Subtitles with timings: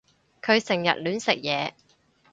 [0.41, 1.73] 佢成日亂食嘢